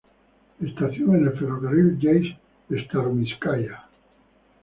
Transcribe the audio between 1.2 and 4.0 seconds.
el ferrocarril Yeisk-Starominskaya.